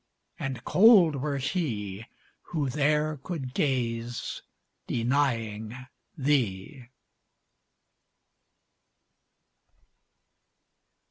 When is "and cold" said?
0.39-1.17